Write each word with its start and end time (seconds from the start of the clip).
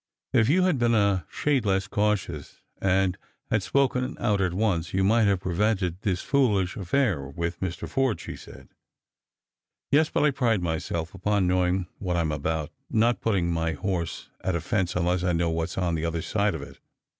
"If 0.41 0.49
you 0.49 0.63
had 0.63 0.79
been 0.79 0.95
a 0.95 1.27
shade 1.29 1.63
less 1.63 1.85
cautious, 1.87 2.63
and 2.81 3.19
had 3.51 3.61
spoken 3.61 4.17
oilt 4.19 4.41
at 4.41 4.51
once, 4.51 4.95
you 4.95 5.03
might 5.03 5.27
have 5.27 5.41
prevented 5.41 6.01
this 6.01 6.23
foolish 6.23 6.75
affair 6.75 7.27
with 7.27 7.59
Mr. 7.59 7.87
Forde," 7.87 8.19
she 8.19 8.35
said." 8.35 8.69
Yes, 9.91 10.09
but 10.09 10.23
I 10.23 10.31
pride 10.31 10.63
myself 10.63 11.13
upon 11.13 11.45
knowing 11.45 11.85
what 11.99 12.17
I'm 12.17 12.31
about— 12.31 12.71
not 12.89 13.21
putting 13.21 13.51
my 13.51 13.73
horse 13.73 14.31
at 14.43 14.55
a 14.55 14.61
fence 14.61 14.95
unless 14.95 15.21
I 15.23 15.33
know 15.33 15.51
what's 15.51 15.77
on 15.77 15.93
the 15.93 16.05
other 16.05 16.23
side 16.23 16.55
of 16.55 16.63
it. 16.63 16.79